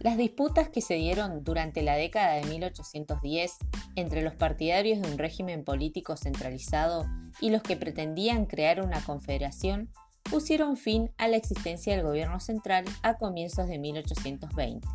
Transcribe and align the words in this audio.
Las 0.00 0.16
disputas 0.16 0.70
que 0.70 0.80
se 0.80 0.94
dieron 0.94 1.44
durante 1.44 1.82
la 1.82 1.94
década 1.94 2.32
de 2.32 2.46
1810 2.46 3.58
entre 3.96 4.22
los 4.22 4.34
partidarios 4.34 5.02
de 5.02 5.12
un 5.12 5.18
régimen 5.18 5.62
político 5.62 6.16
centralizado 6.16 7.04
y 7.38 7.50
los 7.50 7.62
que 7.62 7.76
pretendían 7.76 8.46
crear 8.46 8.80
una 8.80 9.04
confederación 9.04 9.92
pusieron 10.22 10.78
fin 10.78 11.10
a 11.18 11.28
la 11.28 11.36
existencia 11.36 11.94
del 11.94 12.06
gobierno 12.06 12.40
central 12.40 12.86
a 13.02 13.18
comienzos 13.18 13.68
de 13.68 13.78
1820. 13.78 14.88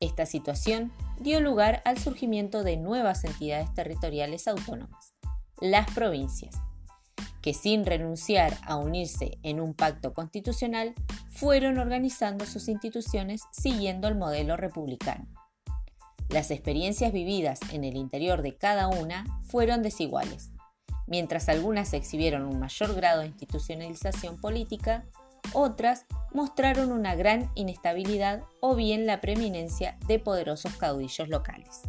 Esta 0.00 0.26
situación 0.26 0.92
dio 1.18 1.40
lugar 1.40 1.80
al 1.86 1.96
surgimiento 1.96 2.64
de 2.64 2.76
nuevas 2.76 3.24
entidades 3.24 3.72
territoriales 3.72 4.48
autónomas, 4.48 5.14
las 5.62 5.90
provincias, 5.92 6.54
que 7.42 7.54
sin 7.54 7.86
renunciar 7.86 8.56
a 8.64 8.76
unirse 8.76 9.38
en 9.42 9.60
un 9.60 9.74
pacto 9.74 10.14
constitucional, 10.14 10.94
fueron 11.30 11.78
organizando 11.78 12.46
sus 12.46 12.68
instituciones 12.68 13.42
siguiendo 13.52 14.08
el 14.08 14.16
modelo 14.16 14.56
republicano. 14.56 15.26
Las 16.28 16.50
experiencias 16.50 17.12
vividas 17.12 17.60
en 17.72 17.84
el 17.84 17.96
interior 17.96 18.42
de 18.42 18.56
cada 18.56 18.88
una 18.88 19.24
fueron 19.48 19.82
desiguales. 19.82 20.50
Mientras 21.06 21.48
algunas 21.48 21.94
exhibieron 21.94 22.44
un 22.44 22.58
mayor 22.58 22.94
grado 22.94 23.20
de 23.20 23.28
institucionalización 23.28 24.38
política, 24.38 25.06
otras 25.54 26.04
mostraron 26.34 26.92
una 26.92 27.14
gran 27.14 27.50
inestabilidad 27.54 28.42
o 28.60 28.74
bien 28.74 29.06
la 29.06 29.22
preeminencia 29.22 29.96
de 30.06 30.18
poderosos 30.18 30.76
caudillos 30.76 31.28
locales. 31.30 31.80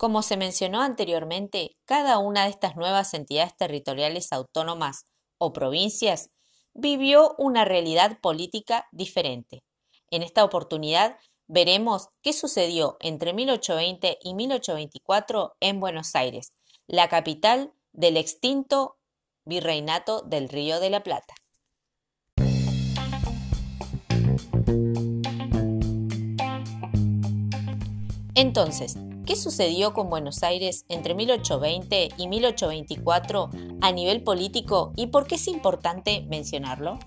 Como 0.00 0.22
se 0.22 0.38
mencionó 0.38 0.80
anteriormente, 0.80 1.76
cada 1.84 2.16
una 2.16 2.44
de 2.44 2.50
estas 2.50 2.74
nuevas 2.74 3.12
entidades 3.12 3.54
territoriales 3.54 4.32
autónomas 4.32 5.04
o 5.36 5.52
provincias 5.52 6.30
vivió 6.72 7.34
una 7.36 7.66
realidad 7.66 8.18
política 8.22 8.86
diferente. 8.92 9.62
En 10.10 10.22
esta 10.22 10.42
oportunidad 10.42 11.18
veremos 11.48 12.08
qué 12.22 12.32
sucedió 12.32 12.96
entre 13.00 13.34
1820 13.34 14.16
y 14.22 14.32
1824 14.32 15.56
en 15.60 15.80
Buenos 15.80 16.14
Aires, 16.14 16.54
la 16.86 17.10
capital 17.10 17.74
del 17.92 18.16
extinto 18.16 18.96
Virreinato 19.44 20.22
del 20.22 20.48
Río 20.48 20.80
de 20.80 20.88
la 20.88 21.02
Plata. 21.02 21.34
Entonces, 28.34 28.96
¿qué 29.30 29.36
sucedió 29.36 29.94
con 29.94 30.10
Buenos 30.10 30.42
Aires 30.42 30.84
entre 30.88 31.14
1820 31.14 32.08
y 32.16 32.26
1824 32.26 33.50
a 33.80 33.92
nivel 33.92 34.24
político 34.24 34.92
y 34.96 35.06
por 35.06 35.28
qué 35.28 35.36
es 35.36 35.46
importante 35.46 36.26
mencionarlo? 36.28 36.98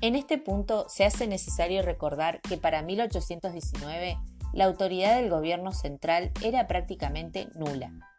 En 0.00 0.16
este 0.16 0.38
punto 0.38 0.86
se 0.88 1.04
hace 1.04 1.26
necesario 1.26 1.82
recordar 1.82 2.40
que 2.40 2.56
para 2.56 2.80
1819 2.80 4.16
la 4.54 4.64
autoridad 4.64 5.16
del 5.16 5.28
gobierno 5.28 5.72
central 5.72 6.32
era 6.42 6.66
prácticamente 6.66 7.48
nula. 7.54 8.09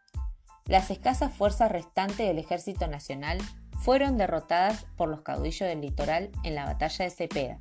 Las 0.66 0.90
escasas 0.90 1.32
fuerzas 1.32 1.72
restantes 1.72 2.26
del 2.26 2.38
Ejército 2.38 2.86
Nacional 2.86 3.38
fueron 3.82 4.16
derrotadas 4.16 4.86
por 4.96 5.08
los 5.08 5.22
caudillos 5.22 5.68
del 5.68 5.80
litoral 5.80 6.30
en 6.44 6.54
la 6.54 6.66
batalla 6.66 7.04
de 7.04 7.10
Cepeda, 7.10 7.58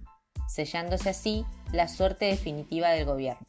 sellándose 0.47 1.09
así 1.09 1.45
la 1.71 1.87
suerte 1.87 2.25
definitiva 2.25 2.89
del 2.89 3.05
gobierno. 3.05 3.45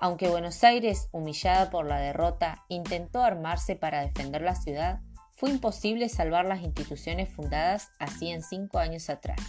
Aunque 0.00 0.28
Buenos 0.28 0.64
Aires, 0.64 1.08
humillada 1.12 1.70
por 1.70 1.86
la 1.86 1.98
derrota, 1.98 2.64
intentó 2.68 3.22
armarse 3.22 3.76
para 3.76 4.02
defender 4.02 4.42
la 4.42 4.56
ciudad, 4.56 5.00
fue 5.36 5.50
imposible 5.50 6.08
salvar 6.08 6.44
las 6.44 6.62
instituciones 6.62 7.28
fundadas 7.28 7.90
así 7.98 8.30
en 8.30 8.42
cinco 8.42 8.78
años 8.78 9.08
atrás. 9.08 9.40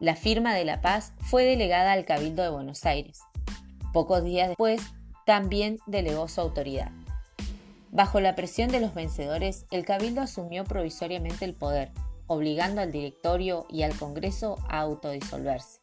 La 0.00 0.16
firma 0.16 0.54
de 0.54 0.64
la 0.64 0.80
paz 0.80 1.12
fue 1.20 1.44
delegada 1.44 1.92
al 1.92 2.04
Cabildo 2.04 2.42
de 2.42 2.50
Buenos 2.50 2.84
Aires. 2.84 3.20
Pocos 3.92 4.24
días 4.24 4.48
después, 4.48 4.82
también 5.26 5.78
delegó 5.86 6.26
su 6.26 6.40
autoridad. 6.40 6.90
Bajo 7.92 8.20
la 8.20 8.34
presión 8.34 8.70
de 8.70 8.80
los 8.80 8.94
vencedores, 8.94 9.66
el 9.70 9.84
Cabildo 9.84 10.22
asumió 10.22 10.64
provisoriamente 10.64 11.44
el 11.44 11.54
poder, 11.54 11.92
obligando 12.26 12.80
al 12.80 12.90
directorio 12.90 13.66
y 13.68 13.82
al 13.82 13.94
Congreso 13.94 14.56
a 14.70 14.80
autodisolverse. 14.80 15.80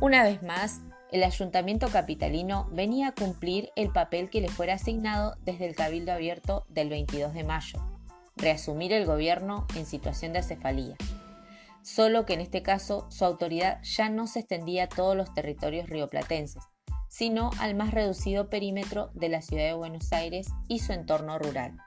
Una 0.00 0.24
vez 0.24 0.42
más, 0.42 0.80
el 1.12 1.22
ayuntamiento 1.22 1.86
capitalino 1.86 2.68
venía 2.72 3.08
a 3.08 3.14
cumplir 3.14 3.70
el 3.76 3.92
papel 3.92 4.28
que 4.28 4.40
le 4.40 4.48
fuera 4.48 4.74
asignado 4.74 5.36
desde 5.44 5.68
el 5.68 5.76
Cabildo 5.76 6.10
Abierto 6.10 6.66
del 6.68 6.88
22 6.88 7.32
de 7.32 7.44
mayo, 7.44 7.78
reasumir 8.34 8.92
el 8.92 9.06
gobierno 9.06 9.68
en 9.76 9.86
situación 9.86 10.32
de 10.32 10.40
acefalía. 10.40 10.96
Solo 11.82 12.26
que 12.26 12.34
en 12.34 12.40
este 12.40 12.64
caso 12.64 13.06
su 13.08 13.24
autoridad 13.24 13.80
ya 13.84 14.08
no 14.08 14.26
se 14.26 14.40
extendía 14.40 14.84
a 14.84 14.88
todos 14.88 15.16
los 15.16 15.32
territorios 15.32 15.88
rioplatenses, 15.88 16.64
sino 17.16 17.50
al 17.60 17.74
más 17.74 17.92
reducido 17.92 18.50
perímetro 18.50 19.10
de 19.14 19.30
la 19.30 19.40
ciudad 19.40 19.64
de 19.64 19.72
Buenos 19.72 20.12
Aires 20.12 20.48
y 20.68 20.80
su 20.80 20.92
entorno 20.92 21.38
rural. 21.38 21.78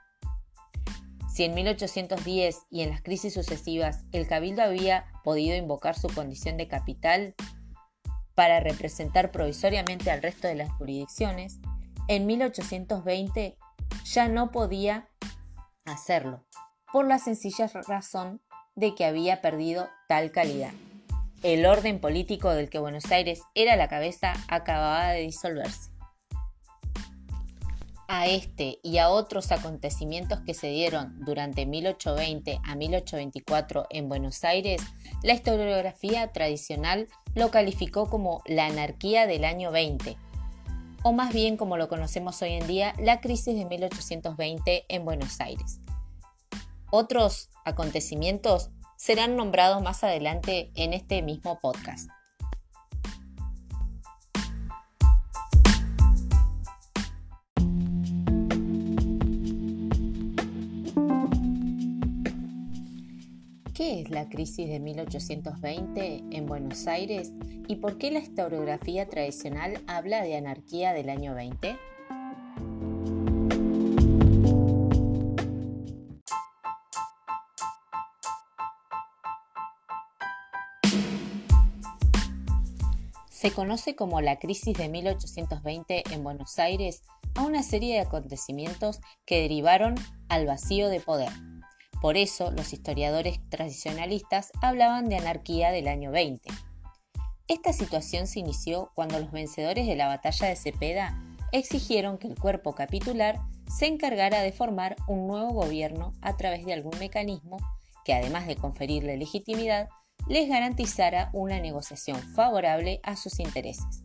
Si 1.32 1.44
en 1.44 1.54
1810 1.54 2.58
y 2.72 2.82
en 2.82 2.90
las 2.90 3.04
crisis 3.04 3.36
sucesivas 3.36 4.06
el 4.12 4.28
Cabildo 4.28 4.64
había 4.64 5.06
podido 5.24 5.56
invocar 5.56 5.96
su 5.96 6.08
condición 6.08 6.58
de 6.58 6.68
capital, 6.68 7.36
para 8.34 8.60
representar 8.60 9.32
provisoriamente 9.32 10.10
al 10.10 10.24
resto 10.24 10.48
de 10.48 10.56
las 10.56 10.72
jurisdicciones, 10.72 11.60
en 12.08 12.26
1820 12.26 13.58
ya 14.06 14.28
no 14.30 14.50
podía 14.50 15.10
hacerlo, 15.86 16.44
por 16.92 17.06
la 17.06 17.20
sencilla 17.20 17.70
razón 17.88 18.42
de 18.76 18.96
que 18.96 19.06
había 19.06 19.42
perdido 19.42 19.90
tal 20.08 20.32
calidad. 20.32 20.72
El 21.42 21.66
orden 21.66 22.02
político 22.02 22.50
del 22.50 22.70
que 22.70 22.80
Buenos 22.80 23.10
Aires 23.12 23.44
era 23.56 23.78
la 23.78 23.88
cabeza 23.88 24.34
acababa 24.50 25.12
de 25.12 25.22
disolverse. 25.22 25.90
A 28.10 28.28
este 28.28 28.80
y 28.84 28.98
a 28.98 29.10
otros 29.10 29.54
acontecimientos 29.54 30.42
que 30.42 30.54
se 30.54 30.68
dieron 30.68 31.24
durante 31.24 31.66
1820 31.66 32.60
a 32.62 32.76
1824 32.76 33.88
en 33.90 34.10
Buenos 34.10 34.44
Aires, 34.44 34.82
la 35.24 35.34
historiografía 35.34 36.34
tradicional 36.34 37.08
lo 37.36 37.52
calificó 37.52 38.10
como 38.10 38.42
la 38.46 38.66
anarquía 38.66 39.26
del 39.26 39.46
año 39.46 39.72
20, 39.72 40.18
o 41.04 41.14
más 41.14 41.32
bien 41.34 41.56
como 41.56 41.78
lo 41.78 41.88
conocemos 41.88 42.42
hoy 42.42 42.54
en 42.54 42.68
día, 42.68 42.94
la 43.00 43.22
crisis 43.22 43.56
de 43.56 43.64
1820 43.64 44.86
en 44.90 45.06
Buenos 45.06 45.40
Aires. 45.40 45.80
Otros 46.92 47.50
acontecimientos 47.64 48.72
serán 49.00 49.38
nombrados 49.38 49.82
más 49.82 50.04
adelante 50.04 50.72
en 50.76 50.92
este 50.92 51.22
mismo 51.22 51.58
podcast. 51.58 52.10
¿Qué 63.74 64.02
es 64.02 64.10
la 64.10 64.28
crisis 64.28 64.68
de 64.68 64.82
1820 64.82 66.24
en 66.32 66.46
Buenos 66.46 66.86
Aires 66.88 67.32
y 67.70 67.78
por 67.78 67.98
qué 67.98 68.12
la 68.12 68.20
historiografía 68.20 69.08
tradicional 69.08 69.82
habla 69.88 70.22
de 70.24 70.36
anarquía 70.36 70.92
del 70.92 71.10
año 71.10 71.34
20? 71.34 71.78
Se 83.40 83.52
conoce 83.52 83.96
como 83.96 84.20
la 84.20 84.40
crisis 84.40 84.76
de 84.76 84.90
1820 84.90 86.04
en 86.12 86.24
Buenos 86.24 86.60
Aires 86.60 87.04
a 87.36 87.44
una 87.44 87.64
serie 87.64 87.94
de 87.94 88.02
acontecimientos 88.02 89.00
que 89.26 89.42
derivaron 89.42 89.96
al 90.28 90.46
vacío 90.46 90.90
de 90.90 91.00
poder 91.00 91.32
por 92.02 92.16
eso 92.16 92.52
los 92.52 92.72
historiadores 92.72 93.40
tradicionalistas 93.50 94.52
hablaban 94.62 95.10
de 95.10 95.18
anarquía 95.18 95.72
del 95.72 95.88
año 95.88 96.12
20. 96.12 96.50
Esta 97.48 97.74
situación 97.74 98.28
se 98.28 98.40
inició 98.40 98.92
cuando 98.96 99.20
los 99.20 99.32
vencedores 99.32 99.86
de 99.86 99.96
la 99.96 100.08
batalla 100.08 100.48
de 100.48 100.56
Cepeda 100.56 101.22
exigieron 101.52 102.18
que 102.18 102.28
el 102.28 102.40
cuerpo 102.40 102.74
capitular 102.74 103.40
se 103.68 103.88
encargara 103.88 104.42
de 104.42 104.52
formar 104.52 104.96
un 105.08 105.28
nuevo 105.28 105.50
gobierno 105.50 106.14
a 106.22 106.38
través 106.38 106.66
de 106.66 106.74
algún 106.74 106.98
mecanismo 107.00 107.58
que, 108.06 108.14
además 108.14 108.48
de 108.48 108.56
conferirle 108.56 109.18
legitimidad, 109.18 109.90
les 110.30 110.48
garantizara 110.48 111.30
una 111.34 111.60
negociación 111.60 112.18
favorable 112.34 113.02
a 113.04 113.16
sus 113.16 113.40
intereses. 113.40 114.04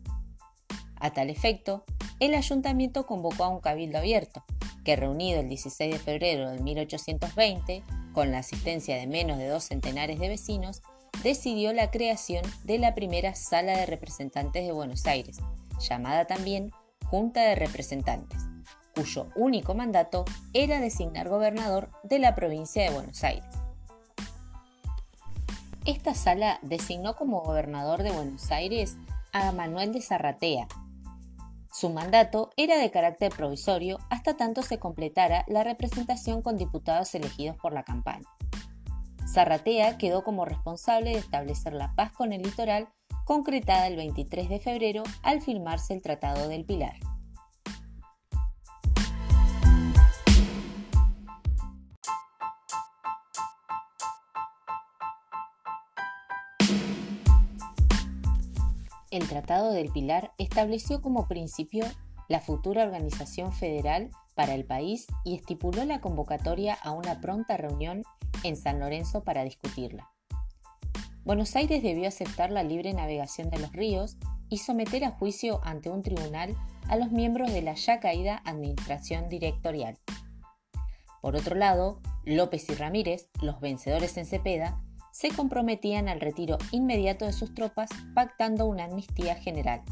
A 0.97 1.13
tal 1.13 1.29
efecto, 1.29 1.85
el 2.19 2.35
ayuntamiento 2.35 3.07
convocó 3.07 3.45
a 3.45 3.49
un 3.49 3.61
cabildo 3.61 3.99
abierto, 3.99 4.43
que 4.85 4.97
reunido 4.97 5.41
el 5.41 5.49
16 5.49 5.93
de 5.93 5.99
febrero 5.99 6.51
de 6.51 6.61
1820, 6.61 7.85
con 8.13 8.31
la 8.31 8.39
asistencia 8.39 8.97
de 8.97 9.07
menos 9.07 9.39
de 9.39 9.49
dos 9.49 9.65
centenares 9.65 10.19
de 10.19 10.29
vecinos, 10.29 10.83
decidió 11.23 11.73
la 11.73 11.91
creación 11.91 12.43
de 12.65 12.79
la 12.79 12.95
primera 12.95 13.35
Sala 13.35 13.77
de 13.77 13.87
Representantes 13.87 14.65
de 14.67 14.73
Buenos 14.73 15.07
Aires, 15.07 15.39
llamada 15.79 16.27
también 16.27 16.71
Junta 17.07 17.43
de 17.43 17.55
Representantes, 17.55 18.41
cuyo 18.95 19.29
único 19.37 19.75
mandato 19.75 20.25
era 20.53 20.81
designar 20.81 21.29
gobernador 21.29 21.91
de 22.03 22.19
la 22.19 22.35
provincia 22.35 22.83
de 22.83 22.91
Buenos 22.91 23.23
Aires. 23.25 23.64
Esta 25.85 26.15
sala 26.15 26.61
designó 26.63 27.15
como 27.15 27.43
gobernador 27.43 28.03
de 28.03 28.11
Buenos 28.11 28.51
Aires 28.51 28.97
a 29.33 29.53
Manuel 29.53 29.93
de 29.93 30.01
Zarratea. 30.01 30.67
Su 31.71 31.91
mandato 31.91 32.53
era 32.57 32.79
de 32.79 32.91
carácter 32.91 33.31
provisorio 33.31 33.99
hasta 34.09 34.35
tanto 34.35 34.63
se 34.63 34.79
completara 34.79 35.45
la 35.47 35.63
representación 35.63 36.41
con 36.41 36.57
diputados 36.57 37.15
elegidos 37.15 37.59
por 37.59 37.75
la 37.75 37.83
campaña. 37.83 38.25
Zarratea 39.31 39.99
quedó 39.99 40.25
como 40.25 40.47
responsable 40.47 41.11
de 41.11 41.19
establecer 41.19 41.75
la 41.75 41.95
paz 41.95 42.13
con 42.13 42.33
el 42.33 42.41
litoral, 42.41 42.89
concretada 43.27 43.87
el 43.87 43.97
23 43.97 44.49
de 44.49 44.61
febrero 44.61 45.03
al 45.23 45.43
firmarse 45.43 45.93
el 45.93 46.01
Tratado 46.01 46.49
del 46.49 46.65
Pilar. 46.65 46.95
El 59.15 59.29
Tratado 59.29 59.73
del 59.73 59.91
Pilar 59.91 60.33
estableció 60.39 61.01
como 61.01 61.29
principio 61.29 61.85
la 62.29 62.41
futura 62.41 62.83
organización 62.83 63.53
federal 63.53 64.11
para 64.35 64.55
el 64.55 64.65
país 64.65 65.07
y 65.25 65.37
estipuló 65.37 65.85
la 65.85 66.01
convocatoria 66.01 66.75
a 66.75 66.91
una 66.91 67.21
pronta 67.21 67.57
reunión 67.57 68.03
en 68.43 68.57
San 68.57 68.81
Lorenzo 68.81 69.23
para 69.23 69.45
discutirla. 69.45 70.11
Buenos 71.25 71.55
Aires 71.57 71.83
debió 71.83 72.09
aceptar 72.09 72.51
la 72.51 72.63
libre 72.63 72.93
navegación 72.93 73.51
de 73.51 73.59
los 73.59 73.73
ríos 73.73 74.17
y 74.49 74.59
someter 74.59 75.05
a 75.05 75.11
juicio 75.11 75.61
ante 75.65 75.91
un 75.91 76.03
tribunal 76.03 76.57
a 76.89 76.97
los 76.97 77.11
miembros 77.11 77.53
de 77.53 77.63
la 77.63 77.75
ya 77.75 78.01
caída 78.01 78.43
Administración 78.45 79.29
Directorial. 79.29 79.99
Por 81.23 81.37
otro 81.37 81.55
lado, 81.55 82.01
López 82.25 82.69
y 82.69 82.75
Ramírez, 82.75 83.29
los 83.41 83.61
vencedores 83.61 84.17
en 84.17 84.27
Cepeda, 84.27 84.83
se 85.15 85.31
comprometían 85.31 86.09
al 86.09 86.21
retiro 86.21 86.59
inmediato 86.73 87.25
de 87.25 87.33
sus 87.33 87.55
tropas 87.55 87.89
pactando 88.15 88.67
una 88.67 88.87
amnistía 88.87 89.37
general. 89.37 89.83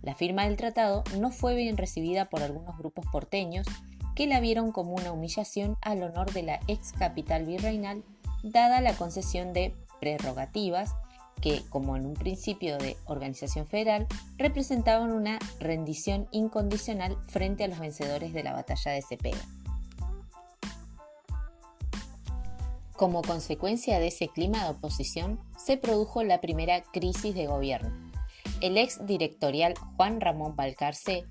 La 0.00 0.14
firma 0.14 0.44
del 0.44 0.56
tratado 0.56 1.02
no 1.18 1.32
fue 1.32 1.56
bien 1.56 1.76
recibida 1.76 2.26
por 2.26 2.44
algunos 2.44 2.78
grupos 2.78 3.04
porteños 3.10 3.66
que 4.14 4.28
la 4.28 4.38
vieron 4.38 4.70
como 4.70 4.94
una 4.94 5.10
humillación 5.10 5.76
al 5.82 6.04
honor 6.04 6.32
de 6.32 6.44
la 6.44 6.60
ex 6.68 6.92
capital 6.92 7.46
virreinal 7.46 8.04
dada 8.44 8.80
la 8.80 8.94
concesión 8.94 9.52
de 9.52 9.74
prerrogativas 10.00 10.94
que, 11.42 11.62
como 11.68 11.96
en 11.96 12.06
un 12.06 12.14
principio 12.14 12.78
de 12.78 12.96
organización 13.06 13.66
federal, 13.66 14.06
representaban 14.36 15.10
una 15.10 15.40
rendición 15.58 16.28
incondicional 16.30 17.16
frente 17.26 17.64
a 17.64 17.68
los 17.68 17.80
vencedores 17.80 18.32
de 18.32 18.44
la 18.44 18.52
batalla 18.52 18.92
de 18.92 19.02
Cepeda. 19.02 19.44
Como 22.98 23.22
consecuencia 23.22 24.00
de 24.00 24.08
ese 24.08 24.26
clima 24.26 24.64
de 24.64 24.70
oposición, 24.70 25.38
se 25.56 25.76
produjo 25.76 26.24
la 26.24 26.40
primera 26.40 26.82
crisis 26.82 27.32
de 27.32 27.46
gobierno. 27.46 27.92
El 28.60 28.76
ex 28.76 29.06
directorial 29.06 29.74
Juan 29.96 30.20
Ramón 30.20 30.56
Balcarce, 30.56 31.24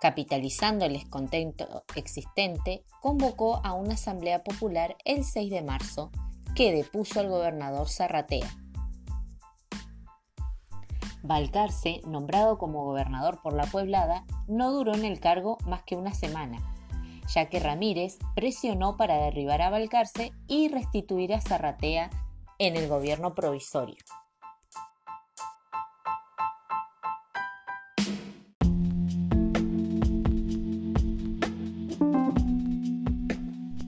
capitalizando 0.00 0.86
el 0.86 0.94
descontento 0.94 1.84
existente, 1.94 2.86
convocó 3.02 3.60
a 3.66 3.74
una 3.74 3.94
asamblea 3.94 4.42
popular 4.42 4.96
el 5.04 5.22
6 5.22 5.50
de 5.50 5.60
marzo 5.60 6.10
que 6.56 6.72
depuso 6.72 7.20
al 7.20 7.28
gobernador 7.28 7.90
Zarratea. 7.90 8.48
Balcarce, 11.22 12.00
nombrado 12.06 12.56
como 12.56 12.84
gobernador 12.84 13.42
por 13.42 13.52
la 13.52 13.66
Pueblada, 13.66 14.24
no 14.48 14.72
duró 14.72 14.94
en 14.94 15.04
el 15.04 15.20
cargo 15.20 15.58
más 15.66 15.82
que 15.82 15.96
una 15.96 16.14
semana 16.14 16.79
ya 17.34 17.48
que 17.48 17.60
Ramírez 17.60 18.18
presionó 18.34 18.96
para 18.96 19.16
derribar 19.16 19.62
a 19.62 19.70
Balcarce 19.70 20.32
y 20.48 20.68
restituir 20.68 21.34
a 21.34 21.40
Zarratea 21.40 22.10
en 22.58 22.76
el 22.76 22.88
gobierno 22.88 23.34
provisorio. 23.34 23.96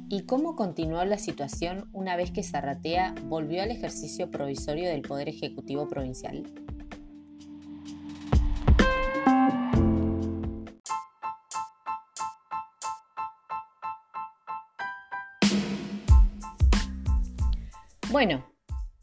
¿Y 0.09 0.25
cómo 0.25 0.57
continuó 0.57 1.05
la 1.07 1.17
situación 1.17 1.89
una 1.93 2.17
vez 2.17 2.31
que 2.31 2.43
Zarratea 2.43 3.15
volvió 3.25 3.63
al 3.63 3.71
ejercicio 3.71 4.31
provisorio 4.31 4.89
del 4.91 5.01
Poder 5.03 5.29
Ejecutivo 5.29 5.89
Provincial? 5.89 6.45
Bueno, 18.25 18.47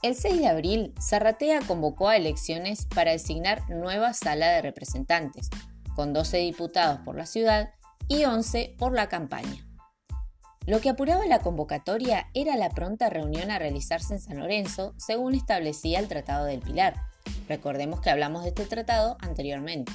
el 0.02 0.16
6 0.16 0.40
de 0.40 0.48
abril, 0.48 0.94
Zarratea 0.98 1.60
convocó 1.68 2.08
a 2.08 2.16
elecciones 2.16 2.86
para 2.86 3.12
designar 3.12 3.70
nueva 3.70 4.14
sala 4.14 4.48
de 4.48 4.62
representantes, 4.62 5.50
con 5.94 6.14
12 6.14 6.38
diputados 6.38 7.02
por 7.04 7.18
la 7.18 7.26
ciudad 7.26 7.74
y 8.08 8.24
11 8.24 8.78
por 8.80 8.94
la 8.94 9.10
campaña. 9.10 9.68
Lo 10.66 10.80
que 10.80 10.88
apuraba 10.88 11.26
la 11.26 11.40
convocatoria 11.40 12.30
era 12.34 12.56
la 12.56 12.70
pronta 12.70 13.10
reunión 13.10 13.52
a 13.52 13.60
realizarse 13.60 14.14
en 14.14 14.22
San 14.22 14.40
Lorenzo, 14.40 14.94
según 14.96 15.36
establecía 15.36 16.00
el 16.00 16.08
Tratado 16.08 16.46
del 16.46 16.62
Pilar. 16.62 16.96
Recordemos 17.50 18.00
que 18.00 18.12
hablamos 18.12 18.44
de 18.44 18.50
este 18.50 18.68
tratado 18.68 19.18
anteriormente. 19.20 19.92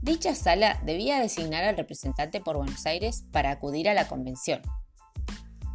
Dicha 0.00 0.34
sala 0.34 0.80
debía 0.82 1.20
designar 1.20 1.64
al 1.64 1.76
representante 1.76 2.40
por 2.40 2.56
Buenos 2.56 2.86
Aires 2.86 3.26
para 3.32 3.50
acudir 3.50 3.86
a 3.86 3.92
la 3.92 4.08
convención. 4.08 4.62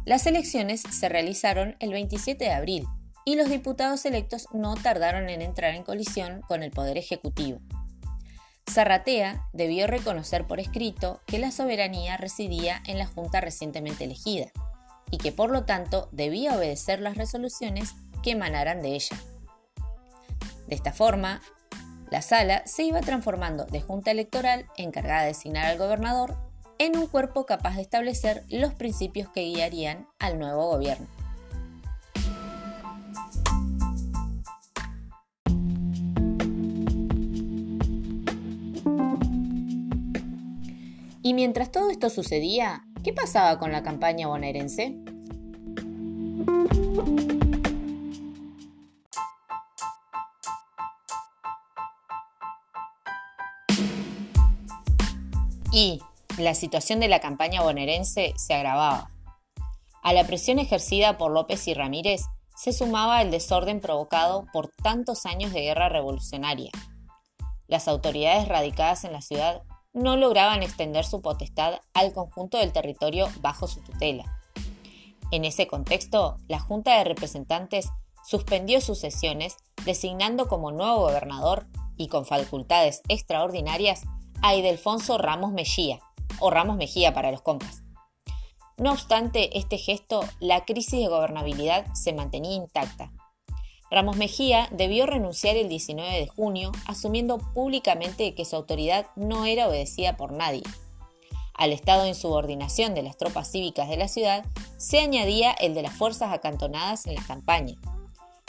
Las 0.04 0.26
elecciones 0.26 0.82
se 0.82 1.08
realizaron 1.08 1.76
el 1.80 1.92
27 1.92 2.44
de 2.44 2.52
abril 2.52 2.86
y 3.24 3.36
los 3.36 3.48
diputados 3.48 4.04
electos 4.04 4.48
no 4.52 4.74
tardaron 4.74 5.30
en 5.30 5.40
entrar 5.40 5.74
en 5.74 5.82
colisión 5.82 6.42
con 6.42 6.62
el 6.62 6.70
Poder 6.70 6.98
Ejecutivo. 6.98 7.60
Zarratea 8.70 9.48
debió 9.54 9.86
reconocer 9.86 10.46
por 10.46 10.60
escrito 10.60 11.22
que 11.26 11.38
la 11.38 11.50
soberanía 11.50 12.18
residía 12.18 12.82
en 12.86 12.98
la 12.98 13.06
Junta 13.06 13.40
recientemente 13.40 14.04
elegida 14.04 14.46
y 15.10 15.16
que 15.16 15.32
por 15.32 15.50
lo 15.50 15.64
tanto 15.64 16.10
debía 16.12 16.54
obedecer 16.54 17.00
las 17.00 17.16
resoluciones 17.16 17.94
que 18.22 18.32
emanaran 18.32 18.82
de 18.82 18.96
ella. 18.96 19.16
De 20.66 20.74
esta 20.74 20.92
forma, 20.92 21.40
la 22.10 22.20
sala 22.20 22.62
se 22.66 22.82
iba 22.82 23.00
transformando 23.00 23.64
de 23.64 23.80
junta 23.80 24.10
electoral 24.10 24.66
encargada 24.76 25.22
de 25.22 25.28
designar 25.28 25.64
al 25.64 25.78
gobernador 25.78 26.36
en 26.78 26.96
un 26.96 27.06
cuerpo 27.06 27.46
capaz 27.46 27.76
de 27.76 27.82
establecer 27.82 28.44
los 28.48 28.74
principios 28.74 29.28
que 29.28 29.42
guiarían 29.42 30.06
al 30.18 30.38
nuevo 30.38 30.68
gobierno. 30.68 31.06
Y 41.22 41.32
mientras 41.32 41.72
todo 41.72 41.90
esto 41.90 42.10
sucedía, 42.10 42.84
¿qué 43.02 43.14
pasaba 43.14 43.58
con 43.58 43.72
la 43.72 43.82
campaña 43.82 44.28
bonaerense? 44.28 44.94
Y 55.72 56.00
la 56.38 56.54
situación 56.54 57.00
de 57.00 57.08
la 57.08 57.20
campaña 57.20 57.62
bonaerense 57.62 58.32
se 58.36 58.54
agravaba. 58.54 59.10
A 60.02 60.12
la 60.12 60.24
presión 60.24 60.58
ejercida 60.58 61.16
por 61.16 61.32
López 61.32 61.66
y 61.68 61.74
Ramírez 61.74 62.22
se 62.56 62.72
sumaba 62.72 63.22
el 63.22 63.30
desorden 63.30 63.80
provocado 63.80 64.46
por 64.52 64.70
tantos 64.82 65.26
años 65.26 65.52
de 65.52 65.62
guerra 65.62 65.88
revolucionaria. 65.88 66.70
Las 67.66 67.88
autoridades 67.88 68.48
radicadas 68.48 69.04
en 69.04 69.12
la 69.12 69.22
ciudad 69.22 69.62
no 69.92 70.16
lograban 70.16 70.62
extender 70.62 71.04
su 71.04 71.22
potestad 71.22 71.80
al 71.94 72.12
conjunto 72.12 72.58
del 72.58 72.72
territorio 72.72 73.28
bajo 73.40 73.66
su 73.66 73.80
tutela. 73.80 74.24
En 75.30 75.44
ese 75.44 75.66
contexto, 75.66 76.36
la 76.48 76.58
Junta 76.58 76.98
de 76.98 77.04
Representantes 77.04 77.88
suspendió 78.24 78.80
sus 78.80 78.98
sesiones 78.98 79.56
designando 79.84 80.48
como 80.48 80.72
nuevo 80.72 81.00
gobernador 81.00 81.66
y 81.96 82.08
con 82.08 82.26
facultades 82.26 83.02
extraordinarias 83.08 84.02
a 84.42 84.54
Idelfonso 84.54 85.16
Ramos 85.18 85.52
Mejía, 85.52 86.00
o 86.40 86.50
Ramos 86.50 86.76
Mejía 86.76 87.14
para 87.14 87.30
los 87.30 87.42
compas. 87.42 87.82
No 88.76 88.92
obstante 88.92 89.56
este 89.56 89.78
gesto, 89.78 90.24
la 90.40 90.64
crisis 90.64 91.00
de 91.00 91.08
gobernabilidad 91.08 91.86
se 91.94 92.12
mantenía 92.12 92.56
intacta. 92.56 93.12
Ramos 93.90 94.16
Mejía 94.16 94.68
debió 94.72 95.06
renunciar 95.06 95.56
el 95.56 95.68
19 95.68 96.10
de 96.18 96.26
junio, 96.26 96.72
asumiendo 96.86 97.38
públicamente 97.38 98.34
que 98.34 98.44
su 98.44 98.56
autoridad 98.56 99.06
no 99.14 99.44
era 99.44 99.68
obedecida 99.68 100.16
por 100.16 100.32
nadie. 100.32 100.64
Al 101.54 101.72
estado 101.72 102.02
de 102.02 102.08
insubordinación 102.08 102.94
de 102.94 103.04
las 103.04 103.16
tropas 103.16 103.50
cívicas 103.50 103.88
de 103.88 103.96
la 103.96 104.08
ciudad 104.08 104.44
se 104.76 104.98
añadía 104.98 105.52
el 105.52 105.74
de 105.74 105.82
las 105.82 105.92
fuerzas 105.92 106.32
acantonadas 106.32 107.06
en 107.06 107.14
la 107.14 107.22
campaña. 107.22 107.76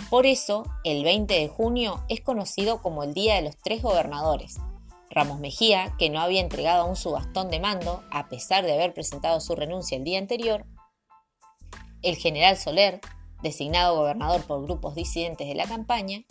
Por 0.09 0.25
eso, 0.25 0.63
el 0.83 1.03
20 1.03 1.33
de 1.33 1.47
junio 1.47 2.03
es 2.09 2.21
conocido 2.21 2.81
como 2.81 3.03
el 3.03 3.13
Día 3.13 3.35
de 3.35 3.43
los 3.43 3.57
Tres 3.57 3.83
Gobernadores. 3.83 4.57
Ramos 5.15 5.39
Mejía, 5.39 5.95
que 5.97 6.09
no 6.09 6.19
había 6.19 6.41
entregado 6.41 6.83
aún 6.83 6.97
su 6.97 7.11
bastón 7.11 7.49
de 7.49 7.61
mando, 7.61 8.03
a 8.11 8.27
pesar 8.27 8.65
de 8.65 8.73
haber 8.73 8.93
presentado 8.93 9.39
su 9.39 9.55
renuncia 9.55 9.97
el 9.97 10.03
día 10.03 10.19
anterior, 10.19 10.65
el 12.01 12.17
general 12.17 12.57
Soler, 12.57 12.99
designado 13.41 13.95
gobernador 13.95 14.43
por 14.43 14.61
grupos 14.61 14.93
disidentes 14.93 15.47
de 15.47 15.55
la 15.55 15.67
campaña, 15.67 16.25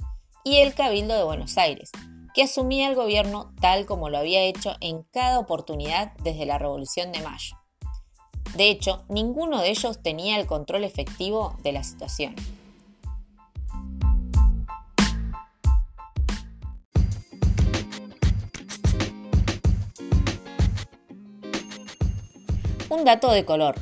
y 0.44 0.58
el 0.58 0.74
Cabildo 0.74 1.16
de 1.16 1.24
Buenos 1.24 1.56
Aires, 1.56 1.90
que 2.34 2.42
asumía 2.42 2.86
el 2.88 2.94
gobierno 2.94 3.54
tal 3.58 3.86
como 3.86 4.10
lo 4.10 4.18
había 4.18 4.42
hecho 4.42 4.74
en 4.80 5.02
cada 5.04 5.38
oportunidad 5.38 6.12
desde 6.22 6.44
la 6.44 6.58
Revolución 6.58 7.10
de 7.10 7.22
Mayo. 7.22 7.56
De 8.54 8.68
hecho, 8.68 9.06
ninguno 9.08 9.62
de 9.62 9.70
ellos 9.70 10.02
tenía 10.02 10.38
el 10.38 10.46
control 10.46 10.84
efectivo 10.84 11.56
de 11.62 11.72
la 11.72 11.84
situación. 11.84 12.36
Un 22.94 23.04
dato 23.04 23.32
de 23.32 23.44
color. 23.44 23.74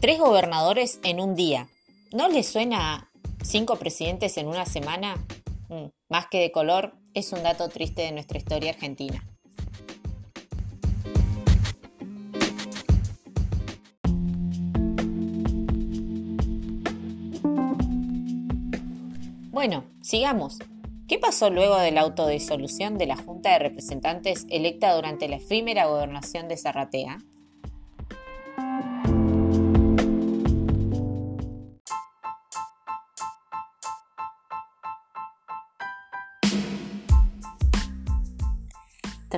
Tres 0.00 0.18
gobernadores 0.18 0.98
en 1.04 1.20
un 1.20 1.36
día. 1.36 1.68
¿No 2.12 2.26
les 2.26 2.48
suena 2.48 3.08
cinco 3.44 3.76
presidentes 3.76 4.36
en 4.38 4.48
una 4.48 4.66
semana? 4.66 5.24
Mm, 5.68 5.84
más 6.08 6.26
que 6.26 6.40
de 6.40 6.50
color, 6.50 6.96
es 7.14 7.32
un 7.32 7.44
dato 7.44 7.68
triste 7.68 8.02
de 8.02 8.10
nuestra 8.10 8.38
historia 8.38 8.70
argentina. 8.70 9.24
Bueno, 19.52 19.84
sigamos. 20.02 20.58
¿Qué 21.06 21.20
pasó 21.20 21.50
luego 21.50 21.78
de 21.78 21.92
la 21.92 22.00
autodisolución 22.00 22.98
de 22.98 23.06
la 23.06 23.16
Junta 23.16 23.52
de 23.52 23.60
Representantes 23.60 24.44
electa 24.50 24.92
durante 24.92 25.28
la 25.28 25.36
efímera 25.36 25.86
gobernación 25.86 26.48
de 26.48 26.56
Zarratea? 26.56 27.18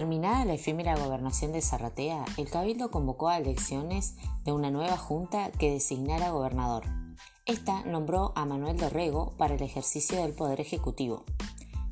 Terminada 0.09 0.47
la 0.47 0.55
efímera 0.55 0.97
gobernación 0.97 1.53
de 1.53 1.61
Zarratea, 1.61 2.25
el 2.39 2.49
Cabildo 2.49 2.91
convocó 2.91 3.29
a 3.29 3.37
elecciones 3.37 4.15
de 4.43 4.53
una 4.53 4.71
nueva 4.71 4.97
junta 4.97 5.51
que 5.51 5.71
designara 5.71 6.31
gobernador. 6.31 6.85
Esta 7.45 7.83
nombró 7.85 8.33
a 8.35 8.47
Manuel 8.47 8.79
Dorrego 8.79 9.35
para 9.37 9.57
el 9.57 9.63
ejercicio 9.63 10.23
del 10.23 10.33
Poder 10.33 10.63
Ejecutivo. 10.63 11.25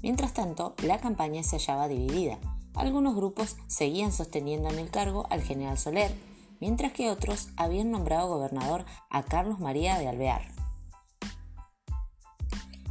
Mientras 0.03 0.33
tanto, 0.33 0.75
la 0.83 0.99
campaña 0.99 1.43
se 1.43 1.59
hallaba 1.59 1.89
dividida. 1.89 2.39
Algunos 2.75 3.15
grupos 3.15 3.57
seguían 3.67 4.13
sosteniendo 4.13 4.71
en 4.71 4.79
el 4.79 4.91
cargo 4.91 5.27
al 5.29 5.43
general 5.43 5.77
Soler, 5.77 6.17
mientras 6.59 6.95
que 6.95 7.11
otros 7.11 7.51
habían 7.59 7.91
nombrado 7.91 8.29
gobernador 8.29 8.87
a 9.11 9.25
Carlos 9.25 9.61
María 9.61 9.99
de 9.99 10.09
Alvear. 10.09 10.41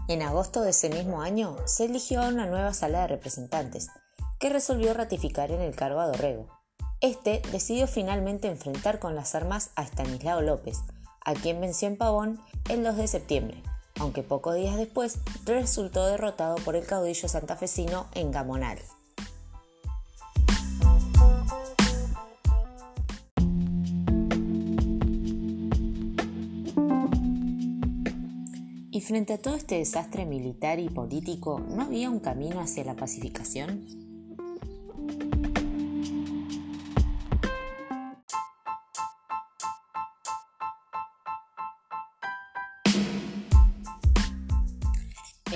En 0.07 0.21
agosto 0.21 0.61
de 0.61 0.69
ese 0.69 0.91
mismo 0.91 1.23
año 1.23 1.55
se 1.65 1.85
eligió 1.85 2.21
una 2.27 2.45
nueva 2.45 2.75
sala 2.75 3.01
de 3.01 3.07
representantes, 3.07 3.89
que 4.39 4.49
resolvió 4.49 4.93
ratificar 4.93 5.51
en 5.51 5.61
el 5.61 5.75
cargo 5.75 5.99
a 5.99 6.07
Dorrego. 6.07 6.47
Este 7.01 7.41
decidió 7.51 7.87
finalmente 7.87 8.47
enfrentar 8.47 8.99
con 8.99 9.15
las 9.15 9.35
armas 9.35 9.71
a 9.75 9.83
Estanislao 9.83 10.41
López, 10.41 10.79
a 11.23 11.33
quien 11.33 11.61
venció 11.61 11.87
en 11.87 11.97
Pavón 11.97 12.39
el 12.69 12.83
2 12.83 12.97
de 12.97 13.07
septiembre, 13.07 13.63
aunque 13.99 14.23
pocos 14.23 14.55
días 14.55 14.77
después 14.77 15.19
resultó 15.45 16.05
derrotado 16.07 16.55
por 16.55 16.75
el 16.75 16.85
caudillo 16.85 17.27
santafesino 17.27 18.07
en 18.13 18.31
Gamonal. 18.31 18.79
Y 28.91 29.01
frente 29.01 29.33
a 29.33 29.37
todo 29.37 29.55
este 29.55 29.77
desastre 29.77 30.25
militar 30.25 30.79
y 30.79 30.87
político, 30.87 31.59
¿no 31.59 31.83
había 31.83 32.09
un 32.09 32.19
camino 32.19 32.61
hacia 32.61 32.85
la 32.85 32.95
pacificación? 32.95 34.14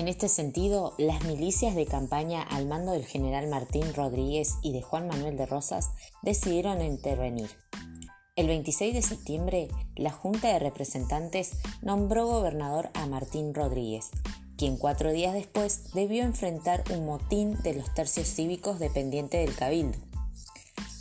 Este 0.09 0.27
sentido, 0.27 0.95
las 0.97 1.23
milicias 1.25 1.75
de 1.75 1.85
campaña 1.85 2.41
al 2.41 2.65
mando 2.65 2.93
del 2.93 3.05
general 3.05 3.47
Martín 3.47 3.93
Rodríguez 3.93 4.55
y 4.63 4.73
de 4.73 4.81
Juan 4.81 5.07
Manuel 5.07 5.37
de 5.37 5.45
Rosas 5.45 5.91
decidieron 6.23 6.81
intervenir. 6.81 7.51
El 8.35 8.47
26 8.47 8.95
de 8.95 9.01
septiembre, 9.03 9.67
la 9.95 10.11
Junta 10.11 10.47
de 10.47 10.57
Representantes 10.57 11.51
nombró 11.83 12.25
gobernador 12.25 12.89
a 12.95 13.05
Martín 13.05 13.53
Rodríguez, 13.53 14.09
quien 14.57 14.77
cuatro 14.77 15.11
días 15.11 15.35
después 15.35 15.91
debió 15.93 16.23
enfrentar 16.23 16.83
un 16.91 17.05
motín 17.05 17.61
de 17.61 17.75
los 17.75 17.93
tercios 17.93 18.27
cívicos 18.27 18.79
dependiente 18.79 19.37
del 19.37 19.55
Cabildo. 19.55 19.99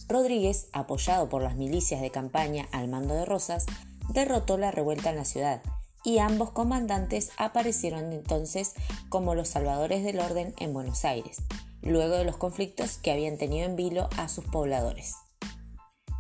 Rodríguez, 0.07 0.69
apoyado 0.73 1.31
por 1.31 1.43
las 1.43 1.57
milicias 1.57 2.03
de 2.03 2.11
campaña 2.11 2.69
al 2.73 2.89
mando 2.89 3.15
de 3.15 3.25
Rosas, 3.25 3.65
derrotó 4.11 4.59
la 4.59 4.71
revuelta 4.71 5.11
en 5.11 5.17
la 5.17 5.25
ciudad 5.25 5.63
y 6.05 6.19
ambos 6.19 6.51
comandantes 6.51 7.31
aparecieron 7.37 8.13
entonces 8.13 8.75
como 9.09 9.35
los 9.35 9.49
salvadores 9.49 10.05
del 10.05 10.21
orden 10.21 10.55
en 10.59 10.73
Buenos 10.73 11.05
Aires, 11.05 11.39
luego 11.83 12.17
de 12.17 12.25
los 12.25 12.37
conflictos 12.37 12.99
que 12.99 13.11
habían 13.11 13.39
tenido 13.39 13.67
en 13.67 13.77
vilo 13.77 14.09
a 14.17 14.29
sus 14.29 14.45
pobladores. 14.45 15.15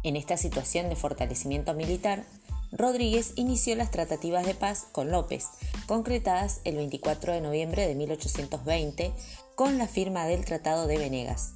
En 0.05 0.17
esta 0.17 0.37
situación 0.37 0.89
de 0.89 0.97
fortalecimiento 0.97 1.75
militar, 1.75 2.25
Rodríguez 2.71 3.33
inició 3.37 3.75
las 3.77 3.91
tratativas 3.91 4.45
de 4.45 4.55
paz 4.55 4.87
con 4.93 5.11
López, 5.11 5.47
concretadas 5.87 6.61
el 6.65 6.77
24 6.77 7.33
de 7.33 7.41
noviembre 7.41 7.87
de 7.87 7.95
1820 7.95 9.13
con 9.55 9.79
la 9.79 9.89
firma 9.89 10.27
del 10.27 10.45
Tratado 10.45 10.87
de 10.87 10.99
Venegas. 10.99 11.53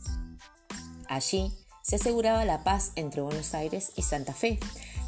Allí 1.09 1.53
se 1.83 1.97
aseguraba 1.97 2.45
la 2.45 2.65
paz 2.65 2.93
entre 2.97 3.21
Buenos 3.21 3.55
Aires 3.55 3.93
y 3.97 4.03
Santa 4.03 4.33
Fe, 4.33 4.59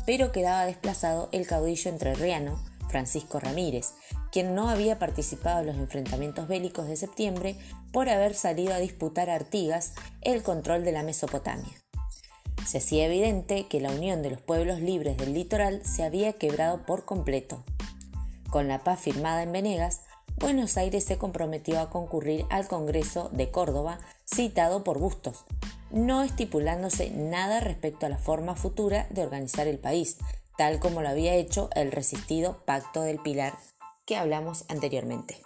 pero 0.04 0.32
quedaba 0.32 0.66
desplazado 0.66 1.30
el 1.32 1.46
caudillo 1.46 1.90
entrerriano 1.90 2.62
Francisco 2.94 3.40
Ramírez, 3.40 3.94
quien 4.30 4.54
no 4.54 4.68
había 4.68 5.00
participado 5.00 5.58
en 5.58 5.66
los 5.66 5.76
enfrentamientos 5.78 6.46
bélicos 6.46 6.86
de 6.86 6.94
septiembre 6.94 7.56
por 7.90 8.08
haber 8.08 8.36
salido 8.36 8.72
a 8.72 8.78
disputar 8.78 9.30
a 9.30 9.34
Artigas 9.34 9.94
el 10.20 10.44
control 10.44 10.84
de 10.84 10.92
la 10.92 11.02
Mesopotamia. 11.02 11.72
Se 12.64 12.78
hacía 12.78 13.06
evidente 13.06 13.66
que 13.66 13.80
la 13.80 13.90
unión 13.90 14.22
de 14.22 14.30
los 14.30 14.40
pueblos 14.40 14.78
libres 14.78 15.16
del 15.16 15.34
litoral 15.34 15.84
se 15.84 16.04
había 16.04 16.34
quebrado 16.34 16.86
por 16.86 17.04
completo. 17.04 17.64
Con 18.48 18.68
la 18.68 18.84
paz 18.84 19.00
firmada 19.00 19.42
en 19.42 19.50
Venegas, 19.50 20.02
Buenos 20.36 20.76
Aires 20.76 21.02
se 21.02 21.18
comprometió 21.18 21.80
a 21.80 21.90
concurrir 21.90 22.46
al 22.48 22.68
Congreso 22.68 23.28
de 23.32 23.50
Córdoba 23.50 23.98
citado 24.24 24.84
por 24.84 25.00
Bustos, 25.00 25.44
no 25.90 26.22
estipulándose 26.22 27.10
nada 27.10 27.58
respecto 27.58 28.06
a 28.06 28.08
la 28.08 28.18
forma 28.18 28.54
futura 28.54 29.08
de 29.10 29.24
organizar 29.24 29.66
el 29.66 29.80
país, 29.80 30.16
tal 30.56 30.80
como 30.80 31.02
lo 31.02 31.08
había 31.08 31.34
hecho 31.34 31.68
el 31.74 31.92
resistido 31.92 32.62
Pacto 32.64 33.02
del 33.02 33.18
Pilar 33.18 33.58
que 34.06 34.16
hablamos 34.16 34.64
anteriormente. 34.68 35.42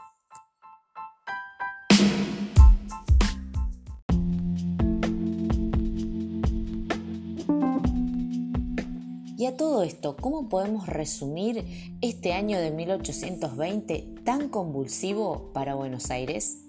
Y 9.36 9.46
a 9.46 9.56
todo 9.56 9.84
esto, 9.84 10.16
¿cómo 10.16 10.48
podemos 10.48 10.88
resumir 10.88 11.96
este 12.00 12.32
año 12.32 12.58
de 12.58 12.72
1820 12.72 14.14
tan 14.24 14.48
convulsivo 14.48 15.52
para 15.52 15.76
Buenos 15.76 16.10
Aires? 16.10 16.67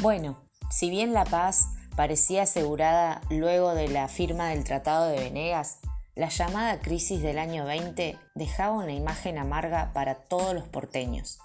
Bueno, 0.00 0.38
si 0.70 0.88
bien 0.88 1.12
la 1.12 1.26
paz 1.26 1.68
parecía 1.94 2.44
asegurada 2.44 3.20
luego 3.28 3.74
de 3.74 3.86
la 3.88 4.08
firma 4.08 4.48
del 4.48 4.64
Tratado 4.64 5.08
de 5.08 5.18
Venegas, 5.18 5.80
la 6.14 6.30
llamada 6.30 6.80
crisis 6.80 7.20
del 7.20 7.38
año 7.38 7.66
20 7.66 8.16
dejaba 8.34 8.78
una 8.78 8.94
imagen 8.94 9.36
amarga 9.36 9.92
para 9.92 10.14
todos 10.14 10.54
los 10.54 10.66
porteños. 10.66 11.38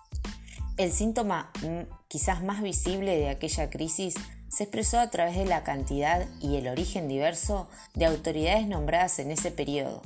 El 0.77 0.93
síntoma 0.93 1.51
mm, 1.63 1.81
quizás 2.07 2.43
más 2.43 2.61
visible 2.61 3.17
de 3.17 3.27
aquella 3.27 3.69
crisis 3.69 4.15
se 4.47 4.63
expresó 4.63 4.99
a 4.99 5.09
través 5.09 5.35
de 5.35 5.45
la 5.45 5.63
cantidad 5.63 6.25
y 6.39 6.55
el 6.55 6.69
origen 6.69 7.09
diverso 7.09 7.67
de 7.93 8.05
autoridades 8.05 8.67
nombradas 8.67 9.19
en 9.19 9.31
ese 9.31 9.51
periodo. 9.51 10.01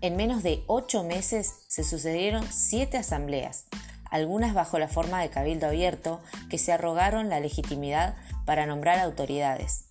En 0.00 0.16
menos 0.16 0.42
de 0.42 0.64
ocho 0.68 1.04
meses 1.04 1.52
se 1.68 1.84
sucedieron 1.84 2.46
siete 2.50 2.96
asambleas, 2.96 3.66
algunas 4.10 4.54
bajo 4.54 4.78
la 4.78 4.88
forma 4.88 5.20
de 5.20 5.30
cabildo 5.30 5.66
abierto 5.66 6.20
que 6.48 6.58
se 6.58 6.72
arrogaron 6.72 7.28
la 7.28 7.40
legitimidad 7.40 8.16
para 8.44 8.66
nombrar 8.66 8.98
autoridades, 8.98 9.86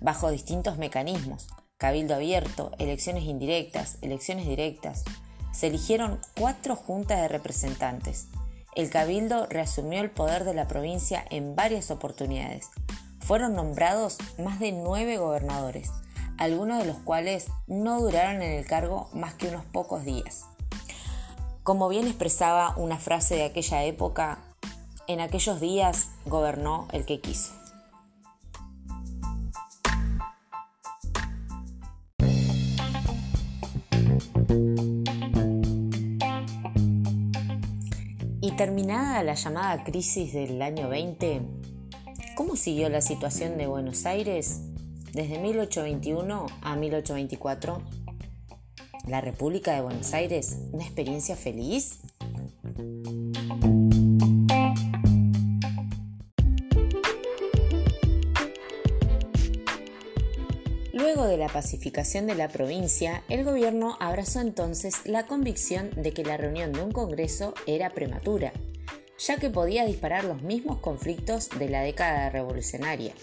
bajo 0.00 0.30
distintos 0.30 0.78
mecanismos, 0.78 1.48
cabildo 1.76 2.14
abierto, 2.14 2.72
elecciones 2.78 3.24
indirectas, 3.24 3.98
elecciones 4.02 4.46
directas. 4.46 5.04
Se 5.52 5.68
eligieron 5.68 6.20
cuatro 6.38 6.76
juntas 6.76 7.20
de 7.20 7.28
representantes. 7.28 8.26
El 8.74 8.90
cabildo 8.90 9.46
reasumió 9.46 10.00
el 10.00 10.10
poder 10.10 10.44
de 10.44 10.54
la 10.54 10.68
provincia 10.68 11.24
en 11.30 11.56
varias 11.56 11.90
oportunidades. 11.90 12.68
Fueron 13.20 13.54
nombrados 13.54 14.18
más 14.38 14.58
de 14.60 14.72
nueve 14.72 15.18
gobernadores, 15.18 15.90
algunos 16.38 16.78
de 16.78 16.86
los 16.86 16.98
cuales 16.98 17.46
no 17.66 18.00
duraron 18.00 18.42
en 18.42 18.52
el 18.52 18.66
cargo 18.66 19.08
más 19.12 19.34
que 19.34 19.48
unos 19.48 19.64
pocos 19.64 20.04
días. 20.04 20.44
Como 21.68 21.90
bien 21.90 22.06
expresaba 22.06 22.72
una 22.78 22.96
frase 22.96 23.34
de 23.34 23.44
aquella 23.44 23.84
época, 23.84 24.38
en 25.06 25.20
aquellos 25.20 25.60
días 25.60 26.08
gobernó 26.24 26.88
el 26.92 27.04
que 27.04 27.20
quiso. 27.20 27.52
Y 38.40 38.52
terminada 38.52 39.22
la 39.22 39.34
llamada 39.34 39.84
crisis 39.84 40.32
del 40.32 40.62
año 40.62 40.88
20, 40.88 41.42
¿cómo 42.34 42.56
siguió 42.56 42.88
la 42.88 43.02
situación 43.02 43.58
de 43.58 43.66
Buenos 43.66 44.06
Aires 44.06 44.62
desde 45.12 45.38
1821 45.38 46.46
a 46.62 46.76
1824? 46.76 47.97
¿La 49.08 49.22
República 49.22 49.72
de 49.74 49.80
Buenos 49.80 50.12
Aires 50.12 50.58
una 50.70 50.84
experiencia 50.84 51.34
feliz? 51.34 52.00
Luego 60.92 61.24
de 61.24 61.38
la 61.38 61.48
pacificación 61.48 62.26
de 62.26 62.34
la 62.34 62.48
provincia, 62.48 63.22
el 63.30 63.44
gobierno 63.44 63.96
abrazó 63.98 64.40
entonces 64.40 65.06
la 65.06 65.26
convicción 65.26 65.90
de 65.96 66.12
que 66.12 66.22
la 66.22 66.36
reunión 66.36 66.72
de 66.72 66.82
un 66.82 66.92
Congreso 66.92 67.54
era 67.66 67.88
prematura, 67.90 68.52
ya 69.18 69.38
que 69.38 69.48
podía 69.48 69.86
disparar 69.86 70.24
los 70.24 70.42
mismos 70.42 70.80
conflictos 70.80 71.48
de 71.58 71.70
la 71.70 71.80
década 71.80 72.28
revolucionaria 72.28 73.14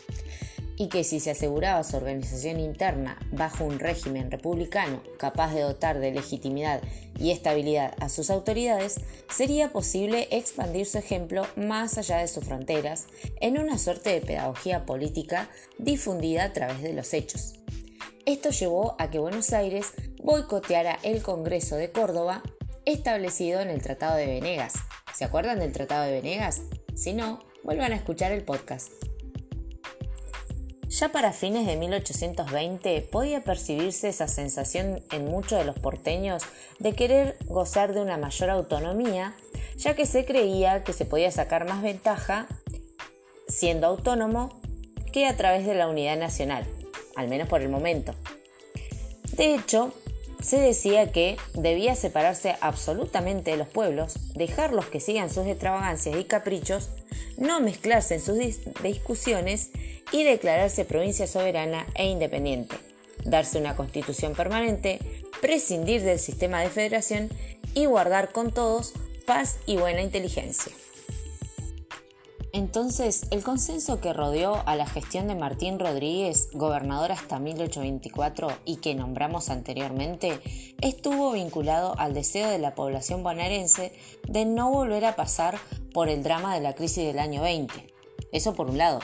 y 0.78 0.90
que 0.90 1.04
si 1.04 1.20
se 1.20 1.32
aseguraba 1.32 1.84
su 1.84 1.98
organización 1.98 2.60
interna 2.60 3.18
bajo 3.32 3.64
un 3.64 3.80
régimen 3.80 4.32
republicano 4.32 5.02
capaz 5.18 5.54
de 5.54 5.62
dotar 5.62 6.00
de 6.00 6.12
legitimidad 6.12 6.82
y 7.18 7.32
estabilidad 7.32 7.94
a 8.00 8.10
sus 8.10 8.30
autoridades, 8.30 9.00
sería 9.30 9.72
posible 9.72 10.28
expandir 10.32 10.86
su 10.86 10.98
ejemplo 10.98 11.48
más 11.56 11.98
allá 11.98 12.18
de 12.18 12.28
sus 12.28 12.44
fronteras 12.44 13.08
en 13.40 13.58
una 13.58 13.78
suerte 13.78 14.10
de 14.12 14.22
pedagogía 14.22 14.86
política 14.86 15.50
difundida 15.78 16.46
a 16.46 16.54
través 16.54 16.82
de 16.82 16.94
los 16.94 17.14
hechos. 17.14 17.54
Esto 18.26 18.50
llevó 18.50 18.96
a 19.00 19.12
que 19.12 19.20
Buenos 19.20 19.54
Aires 19.54 19.94
boicoteara 20.24 20.98
el 21.04 21.22
Congreso 21.22 21.76
de 21.76 21.92
Córdoba 21.92 22.42
establecido 22.86 23.62
en 23.62 23.70
el 23.70 23.82
Tratado 23.82 24.18
de 24.18 24.26
Venegas. 24.26 24.74
¿Se 25.14 25.26
acuerdan 25.26 25.60
del 25.60 25.72
Tratado 25.72 26.06
de 26.06 26.22
Venegas? 26.22 26.62
Si 26.96 27.14
no, 27.14 27.40
vuelvan 27.64 27.94
a 27.94 27.96
escuchar 27.96 28.32
el 28.32 28.44
podcast. 28.44 28.92
Ya 30.90 31.10
para 31.10 31.34
fines 31.34 31.66
de 31.66 31.76
1820 31.76 33.02
podía 33.12 33.44
percibirse 33.44 34.10
esa 34.10 34.28
sensación 34.28 35.04
en 35.12 35.26
muchos 35.26 35.60
de 35.60 35.66
los 35.66 35.78
porteños 35.78 36.44
de 36.80 36.94
querer 36.94 37.38
gozar 37.46 37.94
de 37.94 38.02
una 38.02 38.18
mayor 38.18 38.50
autonomía, 38.50 39.36
ya 39.78 39.96
que 39.96 40.06
se 40.06 40.26
creía 40.26 40.84
que 40.84 40.94
se 40.94 41.06
podía 41.06 41.32
sacar 41.32 41.68
más 41.68 41.82
ventaja 41.82 42.48
siendo 43.48 43.88
autónomo 43.88 44.60
que 45.12 45.26
a 45.26 45.36
través 45.38 45.66
de 45.66 45.76
la 45.76 45.88
unidad 45.88 46.18
nacional, 46.18 46.66
al 47.16 47.28
menos 47.28 47.48
por 47.48 47.62
el 47.62 47.70
momento. 47.70 48.14
De 49.34 49.56
hecho, 49.56 49.94
se 50.42 50.60
decía 50.60 51.12
que 51.12 51.38
debía 51.54 51.96
separarse 51.96 52.56
absolutamente 52.62 53.52
de 53.52 53.58
los 53.58 53.68
pueblos, 53.68 54.34
dejarlos 54.36 54.86
que 54.86 55.00
sigan 55.00 55.30
sus 55.30 55.48
extravagancias 55.48 56.16
y 56.18 56.26
caprichos, 56.26 56.90
no 57.38 57.60
mezclarse 57.60 58.16
en 58.16 58.22
sus 58.22 58.38
discusiones 58.84 59.72
y 60.12 60.24
declararse 60.24 60.86
provincia 60.86 61.28
soberana 61.28 61.86
e 61.96 62.06
independiente, 62.06 62.76
darse 63.24 63.58
una 63.58 63.76
constitución 63.76 64.34
permanente, 64.34 65.00
prescindir 65.42 66.04
del 66.04 66.20
sistema 66.20 66.62
de 66.62 66.70
federación 66.70 67.30
y 67.74 67.86
guardar 67.86 68.32
con 68.32 68.52
todos 68.52 68.94
paz 69.26 69.58
y 69.66 69.78
buena 69.78 70.02
inteligencia. 70.02 70.72
Entonces, 72.56 73.28
el 73.32 73.44
consenso 73.44 74.00
que 74.00 74.14
rodeó 74.14 74.64
a 74.66 74.78
la 74.78 74.86
gestión 74.86 75.28
de 75.28 75.36
Martín 75.36 75.78
Rodríguez, 75.78 76.48
gobernador 76.54 77.12
hasta 77.12 77.38
1824 77.38 78.48
y 78.64 78.78
que 78.78 78.96
nombramos 78.96 79.50
anteriormente, 79.50 80.40
estuvo 80.80 81.34
vinculado 81.34 82.00
al 82.00 82.14
deseo 82.14 82.50
de 82.50 82.58
la 82.58 82.74
población 82.74 83.24
bonaerense 83.24 83.92
de 84.30 84.46
no 84.46 84.72
volver 84.72 85.04
a 85.04 85.18
pasar 85.18 85.58
por 85.94 86.08
el 86.08 86.24
drama 86.24 86.56
de 86.56 86.62
la 86.62 86.76
crisis 86.76 87.04
del 87.04 87.20
año 87.20 87.42
20. 87.42 87.94
Eso 88.32 88.54
por 88.54 88.70
un 88.70 88.78
lado. 88.78 89.00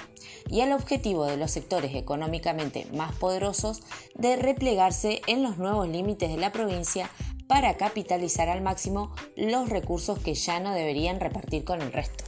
Y 0.49 0.61
al 0.61 0.71
objetivo 0.71 1.25
de 1.25 1.35
los 1.35 1.51
sectores 1.51 1.93
económicamente 1.93 2.87
más 2.93 3.13
poderosos 3.17 3.81
de 4.15 4.37
replegarse 4.37 5.21
en 5.27 5.43
los 5.43 5.57
nuevos 5.57 5.89
límites 5.89 6.29
de 6.29 6.37
la 6.37 6.53
provincia 6.53 7.11
para 7.49 7.75
capitalizar 7.75 8.47
al 8.47 8.61
máximo 8.61 9.13
los 9.35 9.67
recursos 9.67 10.19
que 10.19 10.35
ya 10.35 10.61
no 10.61 10.73
deberían 10.73 11.19
repartir 11.19 11.65
con 11.65 11.81
el 11.81 11.91
resto. 11.91 12.23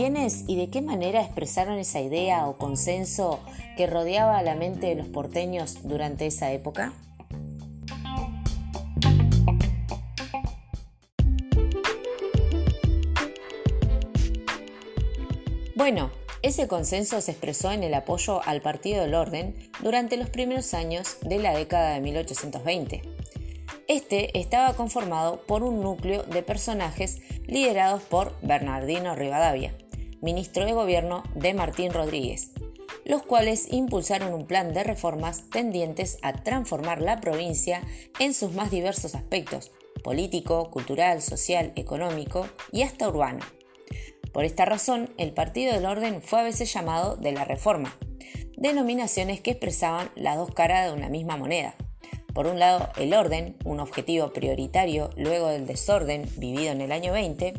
Quiénes 0.00 0.44
y 0.46 0.56
de 0.56 0.70
qué 0.70 0.80
manera 0.80 1.20
expresaron 1.20 1.78
esa 1.78 2.00
idea 2.00 2.46
o 2.46 2.56
consenso 2.56 3.38
que 3.76 3.86
rodeaba 3.86 4.42
la 4.42 4.54
mente 4.54 4.86
de 4.86 4.94
los 4.94 5.08
porteños 5.08 5.82
durante 5.82 6.24
esa 6.24 6.50
época? 6.52 6.94
Bueno, 15.74 16.10
ese 16.40 16.66
consenso 16.66 17.20
se 17.20 17.32
expresó 17.32 17.70
en 17.70 17.82
el 17.82 17.92
apoyo 17.92 18.40
al 18.46 18.62
Partido 18.62 19.02
del 19.02 19.14
Orden 19.14 19.54
durante 19.82 20.16
los 20.16 20.30
primeros 20.30 20.72
años 20.72 21.18
de 21.20 21.40
la 21.40 21.54
década 21.54 21.92
de 21.92 22.00
1820. 22.00 23.02
Este 23.86 24.38
estaba 24.38 24.72
conformado 24.72 25.42
por 25.42 25.62
un 25.62 25.82
núcleo 25.82 26.22
de 26.22 26.42
personajes 26.42 27.18
liderados 27.46 28.00
por 28.00 28.34
Bernardino 28.40 29.14
Rivadavia, 29.14 29.74
ministro 30.20 30.64
de 30.64 30.72
Gobierno 30.72 31.22
de 31.34 31.54
Martín 31.54 31.92
Rodríguez, 31.92 32.50
los 33.04 33.22
cuales 33.22 33.72
impulsaron 33.72 34.34
un 34.34 34.46
plan 34.46 34.72
de 34.72 34.84
reformas 34.84 35.48
tendientes 35.50 36.18
a 36.22 36.32
transformar 36.32 37.00
la 37.00 37.20
provincia 37.20 37.82
en 38.18 38.34
sus 38.34 38.52
más 38.52 38.70
diversos 38.70 39.14
aspectos, 39.14 39.72
político, 40.02 40.70
cultural, 40.70 41.22
social, 41.22 41.72
económico 41.76 42.46
y 42.72 42.82
hasta 42.82 43.08
urbano. 43.08 43.44
Por 44.32 44.44
esta 44.44 44.64
razón, 44.64 45.12
el 45.18 45.32
Partido 45.32 45.72
del 45.74 45.86
Orden 45.86 46.22
fue 46.22 46.40
a 46.40 46.44
veces 46.44 46.72
llamado 46.72 47.16
de 47.16 47.32
la 47.32 47.44
Reforma, 47.44 47.96
denominaciones 48.56 49.40
que 49.40 49.52
expresaban 49.52 50.10
las 50.14 50.36
dos 50.36 50.52
caras 50.52 50.86
de 50.86 50.96
una 50.96 51.08
misma 51.08 51.36
moneda. 51.36 51.74
Por 52.34 52.46
un 52.46 52.60
lado, 52.60 52.90
el 52.96 53.12
orden, 53.12 53.56
un 53.64 53.80
objetivo 53.80 54.32
prioritario 54.32 55.10
luego 55.16 55.48
del 55.48 55.66
desorden 55.66 56.28
vivido 56.36 56.70
en 56.70 56.80
el 56.80 56.92
año 56.92 57.12
20, 57.12 57.54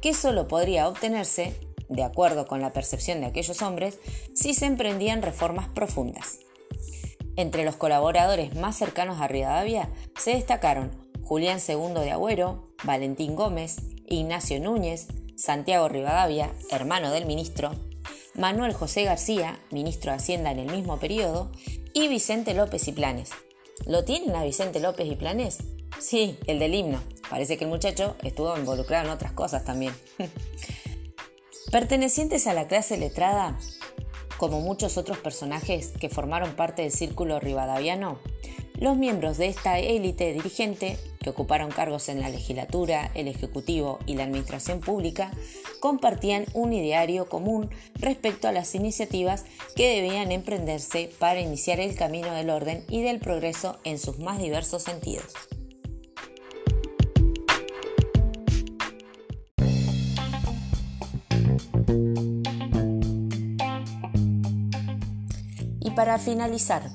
que 0.00 0.14
solo 0.14 0.46
podría 0.46 0.88
obtenerse, 0.88 1.54
de 1.88 2.02
acuerdo 2.02 2.46
con 2.46 2.60
la 2.60 2.72
percepción 2.72 3.20
de 3.20 3.26
aquellos 3.26 3.62
hombres, 3.62 3.98
si 4.34 4.54
se 4.54 4.66
emprendían 4.66 5.22
reformas 5.22 5.68
profundas. 5.68 6.40
Entre 7.36 7.64
los 7.64 7.76
colaboradores 7.76 8.54
más 8.54 8.76
cercanos 8.76 9.20
a 9.20 9.28
Rivadavia 9.28 9.90
se 10.18 10.32
destacaron 10.32 10.90
Julián 11.22 11.58
II 11.66 12.00
de 12.00 12.10
Agüero, 12.12 12.68
Valentín 12.84 13.36
Gómez, 13.36 13.76
Ignacio 14.06 14.60
Núñez, 14.60 15.08
Santiago 15.36 15.88
Rivadavia, 15.88 16.50
hermano 16.70 17.10
del 17.10 17.26
ministro, 17.26 17.72
Manuel 18.34 18.72
José 18.72 19.04
García, 19.04 19.58
ministro 19.70 20.12
de 20.12 20.18
Hacienda 20.18 20.50
en 20.50 20.60
el 20.60 20.70
mismo 20.70 20.98
periodo, 20.98 21.50
y 21.92 22.08
Vicente 22.08 22.54
López 22.54 22.86
y 22.88 22.92
Planes, 22.92 23.30
¿Lo 23.84 24.04
tienen 24.04 24.34
a 24.34 24.42
Vicente 24.42 24.80
López 24.80 25.06
y 25.06 25.16
Planes? 25.16 25.58
Sí, 26.00 26.38
el 26.46 26.58
del 26.58 26.74
himno. 26.74 27.00
Parece 27.30 27.56
que 27.56 27.64
el 27.64 27.70
muchacho 27.70 28.16
estuvo 28.22 28.56
involucrado 28.56 29.06
en 29.06 29.12
otras 29.12 29.32
cosas 29.32 29.64
también. 29.64 29.94
Pertenecientes 31.70 32.46
a 32.46 32.54
la 32.54 32.68
clase 32.68 32.96
letrada, 32.96 33.58
como 34.38 34.60
muchos 34.60 34.96
otros 34.96 35.18
personajes 35.18 35.92
que 36.00 36.08
formaron 36.08 36.54
parte 36.54 36.82
del 36.82 36.92
círculo 36.92 37.40
rivadaviano, 37.40 38.18
Los 38.78 38.98
miembros 38.98 39.38
de 39.38 39.46
esta 39.46 39.78
élite 39.78 40.34
dirigente, 40.34 40.98
que 41.18 41.30
ocuparon 41.30 41.70
cargos 41.70 42.10
en 42.10 42.20
la 42.20 42.28
legislatura, 42.28 43.10
el 43.14 43.26
ejecutivo 43.26 43.98
y 44.04 44.16
la 44.16 44.24
administración 44.24 44.80
pública, 44.80 45.30
compartían 45.80 46.44
un 46.52 46.74
ideario 46.74 47.26
común 47.26 47.70
respecto 47.94 48.48
a 48.48 48.52
las 48.52 48.74
iniciativas 48.74 49.46
que 49.74 49.94
debían 49.94 50.30
emprenderse 50.30 51.10
para 51.18 51.40
iniciar 51.40 51.80
el 51.80 51.96
camino 51.96 52.34
del 52.34 52.50
orden 52.50 52.84
y 52.90 53.00
del 53.00 53.18
progreso 53.18 53.78
en 53.84 53.98
sus 53.98 54.18
más 54.18 54.38
diversos 54.38 54.82
sentidos. 54.82 55.32
Para 65.96 66.18
finalizar, 66.18 66.90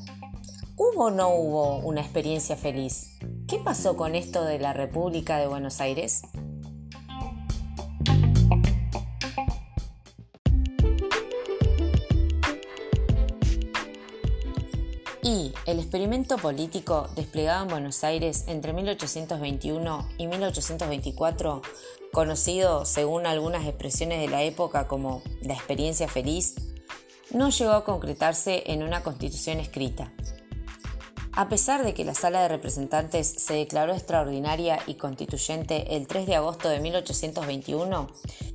¿Hubo 0.78 1.06
o 1.06 1.12
no 1.12 1.30
hubo 1.30 1.78
una 1.78 2.02
experiencia 2.02 2.56
feliz? 2.56 3.18
¿Qué 3.48 3.58
pasó 3.58 3.98
con 3.98 4.16
esto 4.16 4.46
de 4.46 4.60
la 4.60 4.74
República 4.74 5.38
de 5.38 5.48
Buenos 5.48 5.82
Aires? 5.82 6.22
Y 15.24 15.54
el 15.66 15.80
experimento 15.80 16.38
político 16.38 17.10
desplegado 17.16 17.64
en 17.64 17.70
Buenos 17.70 18.04
Aires 18.04 18.46
entre 18.48 18.72
1821 18.74 20.10
y 20.20 20.28
1824, 20.28 21.62
conocido 22.12 22.86
según 22.86 23.26
algunas 23.26 23.66
expresiones 23.68 24.20
de 24.20 24.28
la 24.28 24.44
época 24.44 24.88
como 24.88 25.24
la 25.42 25.54
experiencia 25.54 26.08
feliz, 26.08 26.56
no 27.34 27.50
llegó 27.50 27.72
a 27.72 27.84
concretarse 27.84 28.63
en 28.67 28.84
una 28.84 29.04
constitución 29.04 29.60
escrita, 29.60 30.12
a 31.34 31.48
pesar 31.48 31.86
de 31.86 31.94
que 31.94 32.04
la 32.04 32.13
Sala 32.13 32.41
de 32.41 32.50
Representantes 32.50 33.28
se 33.38 33.54
declaró 33.54 33.94
extraordinaria 33.94 34.80
y 34.86 34.96
constituyente 34.96 35.96
el 35.96 36.08
3 36.08 36.28
de 36.28 36.36
agosto 36.36 36.67
de 36.67 36.82
1821 36.82 38.08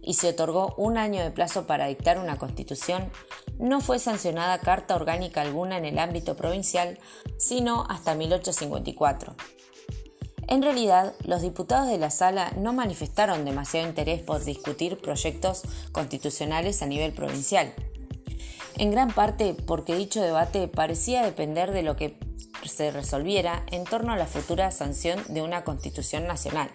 y 0.03 0.15
se 0.15 0.29
otorgó 0.29 0.75
un 0.77 0.99
año 0.99 1.23
de 1.23 1.31
plazo 1.31 1.67
para 1.67 1.87
dictar 1.87 2.19
una 2.19 2.37
constitución, 2.37 3.11
no 3.59 3.81
fue 3.81 3.99
sancionada 3.99 4.59
carta 4.59 4.95
orgánica 4.95 5.41
alguna 5.41 5.79
en 5.79 5.87
el 5.87 5.99
ámbito 5.99 6.37
provincial, 6.37 6.99
sino 7.39 7.87
hasta 7.89 8.15
1854. 8.15 9.35
En 10.49 10.63
realidad, 10.63 11.15
los 11.25 11.43
diputados 11.43 11.89
de 11.89 11.99
la 11.99 12.11
sala 12.11 12.53
no 12.57 12.73
manifestaron 12.73 13.45
demasiado 13.45 13.89
interés 13.89 14.23
por 14.23 14.45
discutir 14.45 14.99
proyectos 14.99 15.63
constitucionales 15.91 16.83
a 16.83 16.87
nivel 16.87 17.13
provincial. 17.13 17.75
En 18.79 18.91
gran 18.91 19.13
parte 19.13 19.55
porque 19.55 19.95
dicho 19.95 20.21
debate 20.21 20.69
parecía 20.69 21.23
depender 21.23 21.73
de 21.73 21.83
lo 21.83 21.97
que 21.97 22.19
se 22.65 22.91
resolviera 22.91 23.65
en 23.71 23.85
torno 23.85 24.13
a 24.13 24.17
la 24.17 24.27
futura 24.27 24.71
sanción 24.71 25.23
de 25.29 25.41
una 25.41 25.65
constitución 25.65 26.27
nacional. 26.27 26.71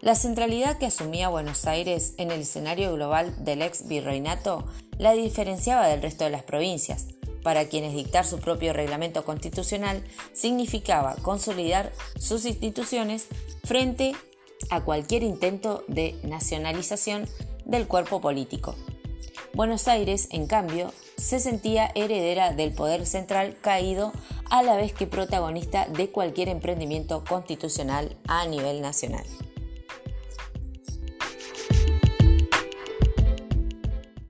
La 0.00 0.14
centralidad 0.14 0.78
que 0.78 0.86
asumía 0.86 1.28
Buenos 1.28 1.66
Aires 1.66 2.14
en 2.16 2.30
el 2.30 2.40
escenario 2.42 2.92
global 2.94 3.44
del 3.44 3.62
ex 3.62 3.88
virreinato 3.88 4.64
la 4.98 5.12
diferenciaba 5.12 5.88
del 5.88 6.02
resto 6.02 6.24
de 6.24 6.30
las 6.30 6.42
provincias, 6.42 7.06
para 7.42 7.64
quienes 7.64 7.94
dictar 7.94 8.24
su 8.24 8.38
propio 8.38 8.72
reglamento 8.72 9.24
constitucional 9.24 10.04
significaba 10.32 11.16
consolidar 11.22 11.92
sus 12.18 12.44
instituciones 12.44 13.26
frente 13.64 14.12
a 14.70 14.82
cualquier 14.82 15.24
intento 15.24 15.84
de 15.88 16.16
nacionalización 16.22 17.28
del 17.64 17.88
cuerpo 17.88 18.20
político. 18.20 18.76
Buenos 19.54 19.86
Aires, 19.86 20.28
en 20.30 20.46
cambio, 20.46 20.92
se 21.18 21.38
sentía 21.38 21.90
heredera 21.94 22.54
del 22.54 22.72
poder 22.72 23.04
central 23.04 23.54
caído 23.60 24.12
a 24.48 24.62
la 24.62 24.76
vez 24.76 24.94
que 24.94 25.06
protagonista 25.06 25.86
de 25.86 26.08
cualquier 26.10 26.48
emprendimiento 26.48 27.22
constitucional 27.22 28.16
a 28.26 28.46
nivel 28.46 28.80
nacional. 28.80 29.24